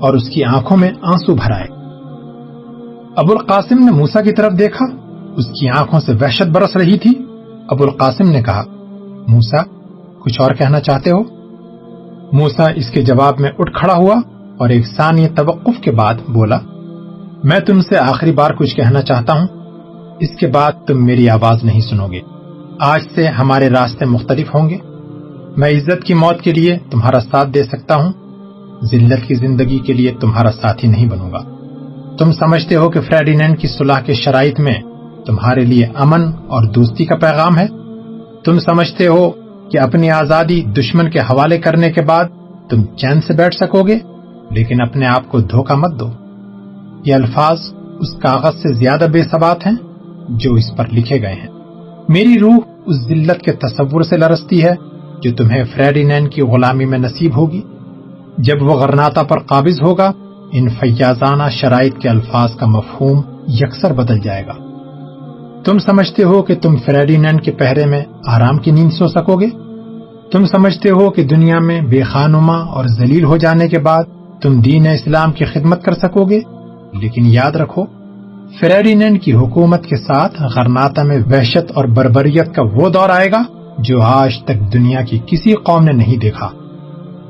[0.00, 1.66] اور اس کی آنکھوں میں آنسو بھر آئے۔
[3.16, 4.84] ابو القاسم نے موسا کی طرف دیکھا،
[5.36, 7.10] اس کی آنکھوں سے وحشت برس رہی تھی۔
[7.68, 8.64] ابو القاسم نے کہا
[9.28, 9.62] موسا
[10.18, 11.22] کچھ اور کہنا چاہتے ہو؟
[12.32, 14.14] موسا اس کے جواب میں اٹھ کھڑا ہوا
[14.58, 16.58] اور ایک ثانی توقف کے بعد بولا،
[17.44, 19.46] میں تم سے آخری بار کچھ کہنا چاہتا ہوں،
[20.20, 22.20] اس کے بعد تم میری آواز نہیں سنو گے۔
[22.80, 24.78] آج سے ہمارے راستے مختلف ہوں گے۔
[25.56, 28.12] میں عزت کی موت کے لیے تمہارا ساتھ دے سکتا ہوں،
[28.84, 31.42] ذلت کی زندگی کے لیے تمہارا ساتھی نہیں بنوں گا۔
[32.18, 34.74] تم سمجھتے ہو کہ فریڈینڈ کی صلاح کے شرائط میں
[35.26, 37.66] تمہارے لیے امن اور دوستی کا پیغام ہے۔
[38.44, 39.30] تم سمجھتے ہو
[39.72, 42.24] کہ اپنی آزادی دشمن کے حوالے کرنے کے بعد
[42.70, 43.98] تم چین سے بیٹھ سکو گے،
[44.50, 46.08] لیکن اپنے آپ کو دھوکہ مت دو۔
[47.04, 47.60] یہ الفاظ
[48.00, 49.76] اس کاغذ سے زیادہ بے ثبات ہیں
[50.28, 51.48] جو اس پر لکھے گئے ہیں۔
[52.08, 54.74] میری روح اس ذلت کے تصور سے لرستی ہے
[55.22, 57.62] جو تمہیں فریڈینین کی غلامی میں نصیب ہوگی۔
[58.38, 60.12] جب وہ غرناتا پر قابض ہوگا،
[60.52, 64.63] ان فیاضانہ شرائط کے الفاظ کا مفہوم یکسر بدل جائے گا۔
[65.64, 69.46] تم سمجھتے ہو کہ تم فریڈینین کے پہرے میں آرام کی نیند سو سکو گے؟
[70.32, 74.04] تم سمجھتے ہو کہ دنیا میں بے خانما اور ذلیل ہو جانے کے بعد
[74.42, 76.40] تم دین اسلام کی خدمت کر سکو گے؟
[76.92, 77.84] لیکن یاد رکھو
[78.60, 83.42] فریڈینینڈ کی حکومت کے ساتھ غرناتا میں وحشت اور بربریت کا وہ دور آئے گا
[83.78, 86.50] جو آج تک دنیا کی کسی قوم نے نہیں دیکھا۔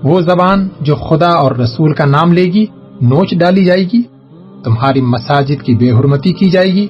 [0.02, 2.66] وہ زبان جو خدا اور رسول کا نام لے گی،
[3.02, 4.02] نوچ ڈالی جائے گی،
[4.64, 6.86] تمہاری مساجد کی بے حرمتی کی جائے گی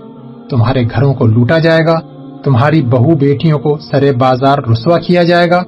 [0.55, 2.01] تمہارے گھروں کو لوٹا جائے گا،
[2.45, 5.63] تمہاری بہو بیٹیوں کو سرے بازار رسوا کیا جائے گا،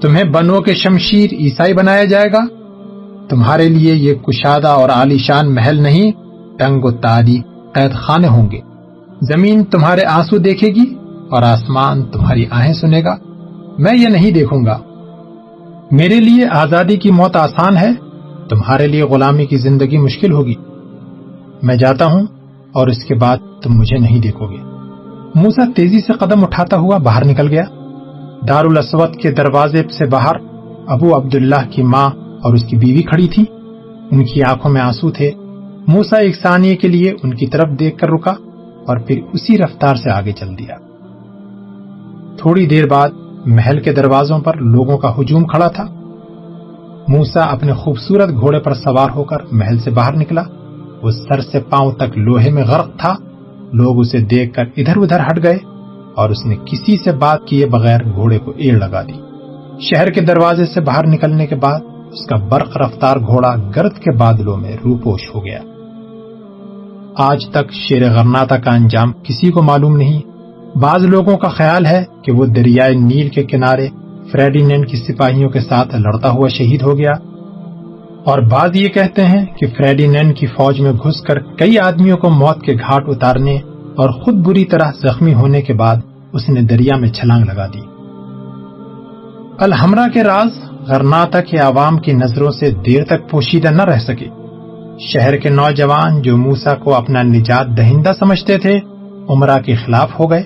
[0.00, 2.46] تمہیں بنو کے شمشیر عیسائی بنایا جائے گا۔
[3.28, 6.12] تمہارے لیے یہ کشادہ اور عالیشان محل نہیں
[6.58, 8.60] ٹنگ و تاریخ قید خانے ہوں گے۔
[9.22, 10.94] زمین تمہارے آنسو دیکھے گی
[11.30, 13.16] اور آسمان تمہاری آہیں سنے گا۔
[13.78, 14.78] میں یہ نہیں دیکھوں گا۔
[15.90, 17.88] میرے لیے آزادی کی موت آسان ہے،
[18.48, 20.54] تمہارے لیے غلامی کی زندگی مشکل ہوگی۔
[21.62, 22.26] میں جاتا ہوں
[22.72, 24.56] اور اس کے بعد تم مجھے نہیں دیکھو گے۔
[25.34, 27.62] موسا تیزی سے قدم اٹھاتا ہوا باہر نکل گیا۔
[28.48, 30.34] دار الاسود کے دروازے سے باہر
[30.86, 32.10] ابو عبداللہ کی ماں
[32.42, 33.44] اور اس کی بیوی کھڑی تھی
[34.10, 35.30] ان کی آنکھوں میں آنسو تھے۔
[35.88, 38.30] موسا ایک ثانیے کے لیے ان کی طرف دیکھ کر رکا
[38.86, 40.76] اور پھر اسی رفتار سے آگے چل دیا۔
[42.36, 43.08] تھوڑی دیر بعد
[43.46, 45.84] محل کے دروازوں پر لوگوں کا ہجوم کھڑا تھا۔
[47.08, 50.42] موسا اپنے خوبصورت گھوڑے پر سوار ہو کر محل سے باہر نکلا۔
[51.02, 53.14] وہ سر سے پاؤں تک لوہے میں غرق تھا۔
[53.72, 55.58] لوگ اسے دیکھ کر ادھر ادھر ہٹ گئے
[56.14, 59.12] اور اس نے کسی سے بات کیے بغیر گھوڑے کو ایڑ لگا دی۔
[59.80, 61.80] شہر کے دروازے سے باہر نکلنے کے بعد
[62.12, 65.58] اس کا برق رفتار گھوڑا گرد کے بادلوں میں روپوش ہو گیا۔
[67.16, 70.22] آج تک شیر غرناتا کا انجام کسی کو معلوم نہیں۔
[70.78, 73.88] بعض لوگوں کا خیال ہے کہ وہ دریائے نیل کے کنارے
[74.32, 77.12] فریڈینینڈ کی سپاہیوں کے ساتھ لڑتا ہوا شہید ہو گیا۔
[78.28, 82.30] اور بعض یہ کہتے ہیں کہ فریڈینینڈ کی فوج میں گھس کر کئی آدمیوں کو
[82.30, 83.56] موت کے گھاٹ اتارنے
[83.96, 85.96] اور خود بری طرح زخمی ہونے کے بعد
[86.32, 87.80] اس نے دریا میں چھلانگ لگا دی۔
[89.58, 94.26] الحمرہ کے راز غرناتا کے عوام کی نظروں سے دیر تک پوشیدہ نہ رہ سکے۔
[95.00, 98.80] شہر کے نوجوان جو موسا کو اپنا نجات دہندہ سمجھتے تھے،
[99.28, 100.42] عمرہ کے خلاف ہو گئے۔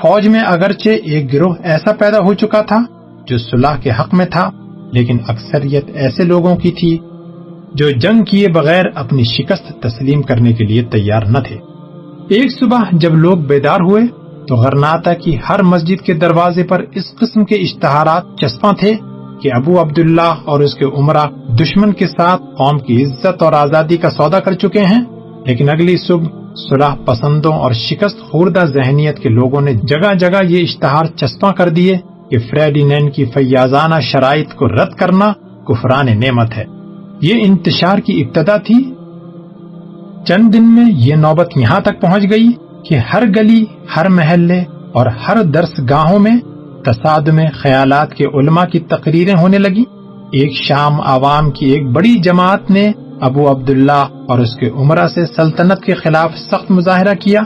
[0.00, 2.78] فوج میں اگرچہ ایک گروہ ایسا پیدا ہو چکا تھا
[3.26, 4.50] جو صلاح کے حق میں تھا،
[4.92, 6.98] لیکن اکثریت ایسے لوگوں کی تھی
[7.74, 11.56] جو جنگ کیے بغیر اپنی شکست تسلیم کرنے کے لیے تیار نہ تھے۔
[12.28, 14.02] ایک صبح جب لوگ بیدار ہوئے،
[14.48, 18.92] تو غرناتا کی ہر مسجد کے دروازے پر اس قسم کے اشتہارات چسپاں تھے
[19.42, 21.24] کہ ابو عبداللہ اور اس کے عمرہ
[21.60, 25.04] دشمن کے ساتھ قوم کی عزت اور آزادی کا سودا کر چکے ہیں۔
[25.46, 26.24] لیکن اگلی صبح
[26.70, 31.68] صلاح پسندوں اور شکست خوردہ ذہنیت کے لوگوں نے جگہ جگہ یہ اشتہار چسپاں کر
[31.68, 31.96] دیے
[32.30, 35.32] کہ فریڈینین کی فیاضانہ شرائط کو رد کرنا
[35.68, 36.81] کفران نعمت ہے۔
[37.22, 38.94] یہ انتشار کی ابتدا تھی۔
[40.26, 42.48] چند دن میں یہ نوبت یہاں تک پہنچ گئی
[42.88, 43.64] کہ ہر گلی،
[43.96, 44.60] ہر محلے
[44.92, 46.36] اور ہر درس گاہوں میں
[46.84, 49.84] تصاد میں خیالات کے علماء کی تقریریں ہونے لگی
[50.32, 55.26] ایک شام عوام کی ایک بڑی جماعت نے ابو عبداللہ اور اس کے عمرہ سے
[55.26, 57.40] سلطنت کے خلاف سخت مظاہرہ کیا۔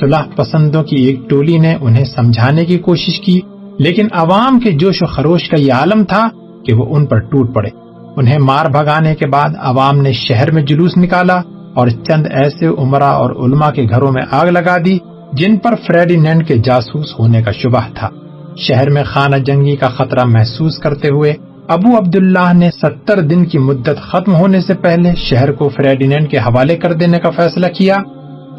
[0.00, 3.40] صلاح پسندوں کی ایک ٹولی نے انہیں سمجھانے کی کوشش کی،
[3.78, 6.28] لیکن عوام کے جوش و خروش کا یہ عالم تھا
[6.66, 7.68] کہ وہ ان پر ٹوٹ پڑے۔
[8.16, 11.40] انہیں مار بھگانے کے بعد عوام نے شہر میں جلوس نکالا
[11.74, 14.98] اور چند ایسے عمرہ اور علماء کے گھروں میں آگ لگا دی،
[15.32, 18.08] جن پر فریڈینینڈ کے جاسوس ہونے کا شبہ تھا۔
[18.56, 21.34] شہر میں خانہ جنگی کا خطرہ محسوس کرتے ہوئے
[21.68, 26.38] ابو عبداللہ نے ستر دن کی مدت ختم ہونے سے پہلے شہر کو فریڈینینڈ کے
[26.38, 27.96] حوالے کر دینے کا فیصلہ کیا۔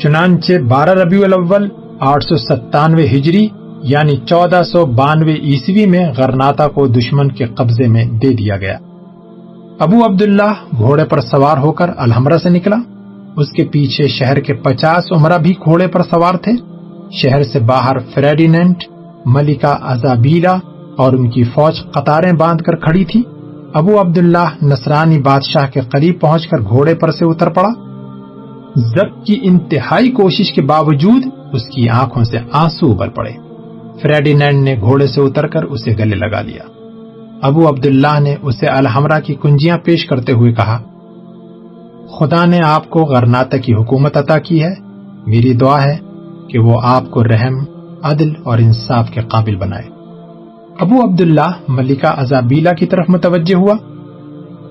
[0.03, 3.47] چنانچہ بارہ ربیع الاول، آٹھ سو ستانوے ہجری
[3.83, 8.77] یعنی چودہ سو بانوے عیسوی میں غرناتا کو دشمن کے قبضے میں دے دیا گیا۔
[9.83, 12.75] ابو عبداللہ گھوڑے پر سوار ہو کر الحمرہ سے نکلا۔
[13.35, 16.51] اس کے پیچھے شہر کے پچاس عمرہ بھی گھوڑے پر سوار تھے۔
[17.11, 18.83] شہر سے باہر فریڈینٹ
[19.25, 20.55] ملکہ ازابیلا
[20.97, 23.21] اور ان کی فوج قطاریں باندھ کر کھڑی تھی۔
[23.73, 27.69] ابو عبداللہ نصرانی بادشاہ کے قریب پہنچ کر گھوڑے پر سے اتر پڑا۔
[28.75, 33.31] ضبط کی انتہائی کوشش کے باوجود اس کی آنکھوں سے آنسو ابل پڑے۔
[34.01, 36.72] فریڈینینڈ نے گھوڑے سے اتر کر اسے گلے لگا لیا۔
[37.43, 40.77] ابو عبداللہ نے اسے الحمرہ کی کنجیاں پیش کرتے ہوئے کہا،
[42.19, 44.73] خدا نے آپ کو غرناتا کی حکومت عطا کی ہے۔
[45.25, 45.97] میری دعا ہے
[46.47, 47.63] کہ وہ آپ کو رحم،
[48.03, 49.83] عدل اور انصاف کے قابل بنائے۔
[50.79, 53.75] ابو عبداللہ ملکہ ازابیلا کی طرف متوجہ ہوا۔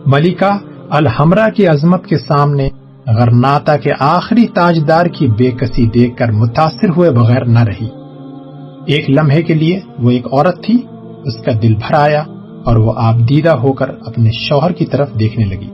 [0.07, 0.59] ملکہ
[0.91, 2.69] الحمرہ کی عظمت کے سامنے
[3.07, 7.89] غرناتا کے آخری تاجدار کی بے کسی دیکھ کر متاثر ہوئے بغیر نہ رہی۔
[8.87, 10.75] ایک لمحے کے لیے وہ ایک عورت تھی،
[11.25, 12.25] اس کا دل بھر آیا۔
[12.65, 15.71] اور وہ آپ دیدہ ہو کر اپنے شوہر کی طرف دیکھنے لگی۔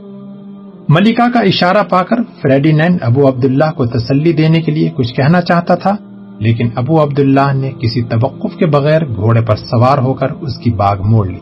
[0.88, 5.40] ملکہ کا اشارہ پا کر فریڈینینڈ ابو عبداللہ کو تسلی دینے کے لیے کچھ کہنا
[5.40, 5.96] چاہتا تھا،
[6.38, 10.70] لیکن ابو عبداللہ نے کسی توقف کے بغیر گھوڑے پر سوار ہو کر اس کی
[10.70, 11.38] باغ موڑ لی۔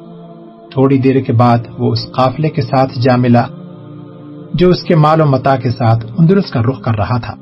[0.72, 3.42] تھوڑی دیر کے بعد وہ اس قافلے کے ساتھ جا ملا،
[4.54, 7.34] جو اس کے مال و متا کے ساتھ اندرس کا رخ کر رہا تھا۔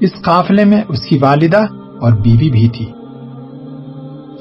[0.00, 1.62] اس قافلے میں اس کی والدہ
[2.00, 2.86] اور بیوی بھی تھی۔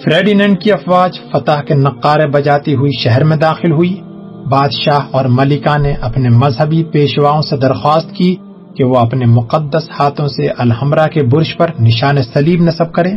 [0.05, 4.01] فریڈینڈ کی افواج، فتح کے نقارے بجاتی ہوئی شہر میں داخل ہوئی۔
[4.49, 8.35] بادشاہ اور ملکہ نے اپنے مذہبی پیشواؤں سے درخواست کی
[8.75, 13.13] کہ وہ اپنے مقدس ہاتھوں سے الحمرہ کے برج پر نشان سلیب نصب کرے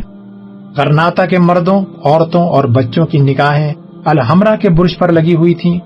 [0.77, 3.73] غرناتا کے مردوں، عورتوں اور بچوں کی نگاہیں
[4.05, 5.79] الحمرہ کے برج پر لگی ہوئی تھیں۔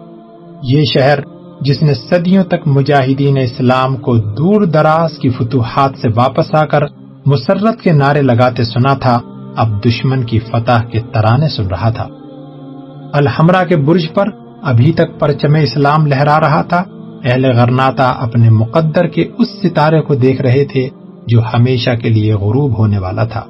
[0.63, 1.19] یہ شہر
[1.61, 6.81] جس نے صدیوں تک مجاہدین اسلام کو دور دراز کی فتوحات سے واپس آ کر
[7.25, 9.19] مسرت کے نعرے لگاتے سنا تھا
[9.55, 12.07] اب دشمن کی فتح کے ترانے سن رہا تھا۔
[13.13, 14.25] الحمرہ کے برج پر
[14.61, 16.83] ابھی تک پرچم اسلام لہرا رہا تھا۔
[17.25, 20.89] اہل غرناتا اپنے مقدر کے اس ستارے کو دیکھ رہے تھے
[21.27, 23.41] جو ہمیشہ کے لیے غروب ہونے والا تھا۔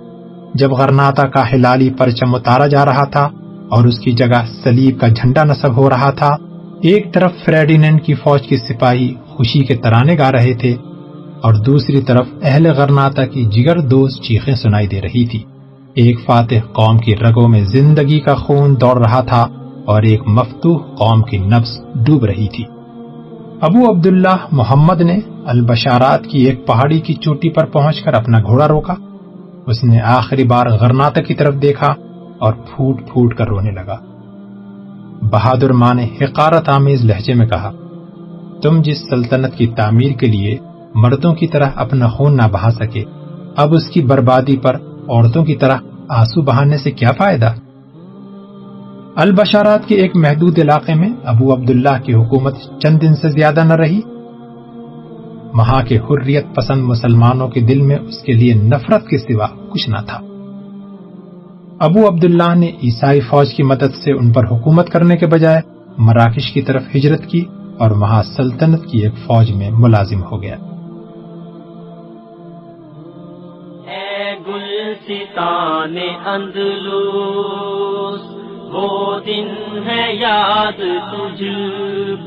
[0.53, 3.29] جب غرناتا کا ہلالی پرچم اتارا جا رہا تھا
[3.69, 6.35] اور اس کی جگہ سلیب کا جھنڈا نصب ہو رہا تھا،
[6.81, 10.75] ایک طرف فریڈینڈ کی فوج کے سپاہی خوشی کے ترانے گا رہے تھے
[11.41, 15.43] اور دوسری طرف اہل غرناتا کی جگر دوست چیخیں سنائی دے رہی تھی۔
[15.93, 19.47] ایک فاتح قوم کی رگوں میں زندگی کا خون دوڑ رہا تھا
[19.85, 22.63] اور ایک مفتوح قوم کی نفس ڈوب رہی تھی۔
[23.61, 28.67] ابو عبداللہ محمد نے البشارات کی ایک پہاڑی کی چوٹی پر پہنچ کر اپنا گھوڑا
[28.67, 28.93] روکا۔
[29.65, 31.93] اس نے آخری بار غرناتا کی طرف دیکھا
[32.37, 33.97] اور پھوٹ پھوٹ کر رونے لگا۔
[35.21, 37.71] بہادر ماں نے حقارت آمیز لہجے میں کہا،
[38.61, 40.57] تم جس سلطنت کی تعمیر کے لیے
[40.95, 43.03] مردوں کی طرح اپنا خون نہ بہا سکے،
[43.57, 44.77] اب اس کی بربادی پر
[45.09, 45.77] عورتوں کی طرح
[46.09, 47.53] آنسو بہانے سے کیا فائدہ؟
[49.15, 53.73] البشارات کے ایک محدود علاقے میں ابو عبداللہ کی حکومت چند دن سے زیادہ نہ
[53.73, 54.01] رہی۔
[55.53, 59.89] وہاں کے حریت پسند مسلمانوں کے دل میں اس کے لیے نفرت کے سوا کچھ
[59.89, 60.19] نہ تھا۔
[61.79, 65.61] ابو عبداللہ نے عیسائی فوج کی مدد سے ان پر حکومت کرنے کے بجائے
[65.97, 67.45] مراکش کی طرف ہجرت کی
[67.77, 70.55] اور وہاں سلطنت کی ایک فوج میں ملازم ہو گیا۔
[74.91, 78.21] گلستان اندلوس
[78.73, 79.47] وہ دن
[79.85, 81.43] ہے یاد تجھ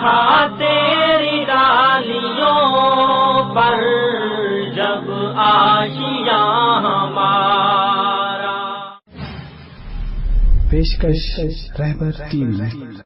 [0.00, 2.74] تھا تیری ڈالیوں
[3.54, 3.82] پر
[4.74, 7.81] جب آشیاں ہمارا۔
[10.72, 11.24] پیشکش
[11.80, 13.02] رہبر ٹی وی